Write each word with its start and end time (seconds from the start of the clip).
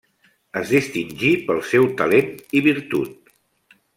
Es 0.61 0.71
distingí 0.75 1.29
pel 1.51 1.61
seu 1.73 1.85
talent 2.01 2.33
i 2.61 2.65
virtut. 2.69 3.33